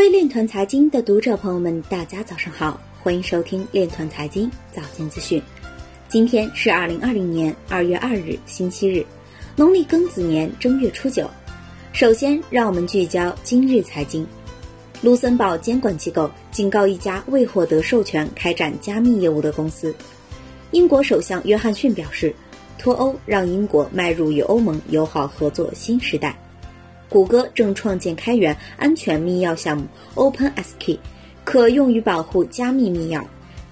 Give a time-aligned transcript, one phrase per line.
[0.00, 5.42] 位链团财经的读者朋友们，大家早上好，欢迎收听链团财经早间资讯。
[6.08, 9.04] 今天是二零二零年二月二日，星期日，
[9.56, 11.28] 农历庚子年正月初九。
[11.92, 14.26] 首先，让我们聚焦今日财经。
[15.02, 19.94] 卢森堡监管机构警告一家未获得授权开展加密业务的公司。
[20.70, 22.34] 英国首相约翰逊表示，
[22.78, 26.34] 脱欧让英国迈入与欧盟友好合作新时代。
[27.10, 29.84] 谷歌正创建开源安全密钥项目
[30.14, 30.96] OpenSK，
[31.44, 33.22] 可用于保护加密密钥。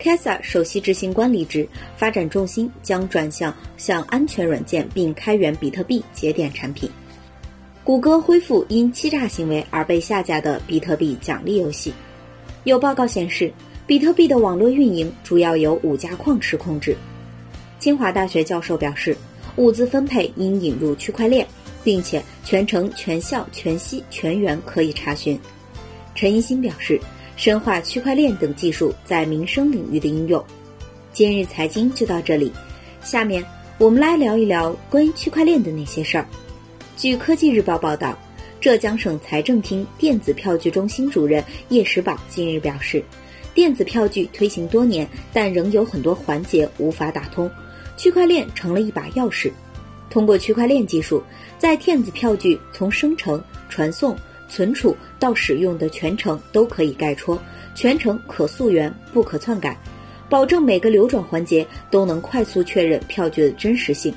[0.00, 1.66] Casa 首席执行官离职，
[1.96, 6.90] 发展重心将转向向安全软件并开源比特币节点产品。
[7.84, 11.92] 谷歌恢复因欺诈行为而被下架的比特币奖励游戏。
[12.64, 13.52] 有报告显示，
[13.86, 16.96] 比特币的网络运营主要由五家矿池控制。
[17.78, 19.16] 清华大学教授表示，
[19.56, 21.46] 物资分配应引入区块链。
[21.84, 25.38] 并且全程全校全息全员可以查询。
[26.14, 27.00] 陈一新表示，
[27.36, 30.44] 深化区块链等技术在民生领域的应用。
[31.12, 32.52] 今日财经就到这里，
[33.02, 33.44] 下面
[33.78, 36.26] 我们来聊一聊关于区块链的那些事儿。
[36.96, 38.18] 据科技日报报道，
[38.60, 43.02] 浙江省财政厅电子票据中心主任叶石宝近日表示，
[43.54, 47.48] 电子票据推行多年，但仍有很多环节无法打通，
[47.96, 49.52] 区块链成了一把钥匙。
[50.10, 51.22] 通过区块链技术，
[51.58, 54.16] 在电子票据从生成、传送、
[54.48, 57.38] 存储到使用的全程都可以概戳，
[57.74, 59.78] 全程可溯源、不可篡改，
[60.28, 64.14] 保证每个流转环节都能快速确认票据的真实性，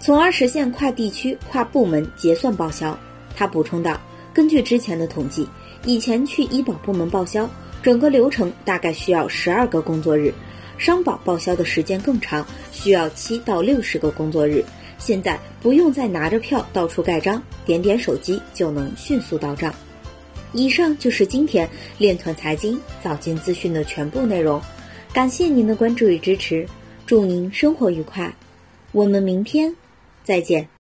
[0.00, 2.98] 从而实现跨地区、跨部门结算报销。
[3.34, 3.98] 他补充道
[4.34, 5.48] ：“根据之前的统计，
[5.86, 7.48] 以前去医保部门报销，
[7.82, 10.30] 整个流程大概需要十二个工作日；
[10.76, 14.62] 商保报销的时间更长，需要七到六十个工作日。”
[15.04, 19.74] 现在不用再拿着票到处盖章，点点手机就能迅速到账。
[20.52, 24.62] 以上就是今天链团财经早间资讯的全部内容，
[25.12, 26.64] 感谢您的关注与支持，
[27.04, 28.32] 祝您生活愉快，
[28.92, 29.74] 我们明天
[30.22, 30.68] 再见。